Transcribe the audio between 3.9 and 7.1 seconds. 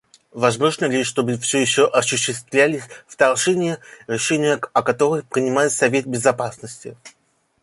решение о которых принимает Совет Безопасности?